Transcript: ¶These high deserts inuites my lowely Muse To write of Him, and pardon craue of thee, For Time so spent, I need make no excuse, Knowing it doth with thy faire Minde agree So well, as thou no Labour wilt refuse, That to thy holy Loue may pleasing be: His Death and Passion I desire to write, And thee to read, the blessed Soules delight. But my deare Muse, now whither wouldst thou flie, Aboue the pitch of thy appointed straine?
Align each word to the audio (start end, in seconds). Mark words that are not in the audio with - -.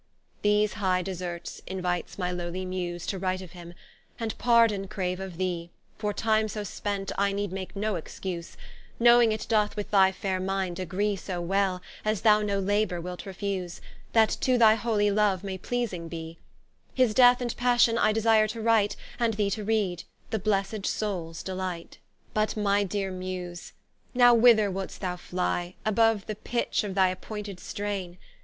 ¶These 0.41 0.73
high 0.81 1.03
deserts 1.03 1.61
inuites 1.67 2.17
my 2.17 2.31
lowely 2.31 2.65
Muse 2.65 3.05
To 3.05 3.19
write 3.19 3.43
of 3.43 3.51
Him, 3.51 3.75
and 4.19 4.35
pardon 4.39 4.87
craue 4.87 5.19
of 5.23 5.37
thee, 5.37 5.69
For 5.99 6.11
Time 6.11 6.47
so 6.47 6.63
spent, 6.63 7.11
I 7.19 7.31
need 7.31 7.51
make 7.51 7.75
no 7.75 7.93
excuse, 7.97 8.57
Knowing 8.99 9.31
it 9.31 9.45
doth 9.47 9.75
with 9.75 9.91
thy 9.91 10.11
faire 10.11 10.39
Minde 10.39 10.79
agree 10.79 11.15
So 11.15 11.39
well, 11.39 11.83
as 12.03 12.21
thou 12.21 12.41
no 12.41 12.57
Labour 12.57 12.99
wilt 12.99 13.27
refuse, 13.27 13.79
That 14.13 14.29
to 14.41 14.57
thy 14.57 14.73
holy 14.73 15.11
Loue 15.11 15.37
may 15.43 15.59
pleasing 15.59 16.07
be: 16.07 16.39
His 16.95 17.13
Death 17.13 17.39
and 17.39 17.55
Passion 17.55 17.99
I 17.99 18.11
desire 18.11 18.47
to 18.47 18.59
write, 18.59 18.95
And 19.19 19.35
thee 19.35 19.51
to 19.51 19.63
read, 19.63 20.05
the 20.31 20.39
blessed 20.39 20.83
Soules 20.87 21.43
delight. 21.43 21.99
But 22.33 22.57
my 22.57 22.83
deare 22.83 23.11
Muse, 23.11 23.73
now 24.15 24.33
whither 24.33 24.71
wouldst 24.71 24.99
thou 25.01 25.15
flie, 25.17 25.75
Aboue 25.85 26.25
the 26.25 26.33
pitch 26.37 26.83
of 26.83 26.95
thy 26.95 27.09
appointed 27.09 27.57
straine? 27.59 28.17